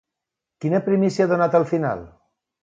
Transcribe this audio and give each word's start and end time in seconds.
Quina 0.63 0.79
primícia 0.87 1.27
ha 1.27 1.31
donat 1.33 1.59
al 1.61 1.69
final? 1.75 2.03